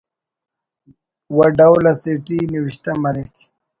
و 1.35 1.39
ڈول 1.57 1.83
اسیٹی 1.93 2.39
نوشتہ 2.53 2.91
مریک 3.01 3.33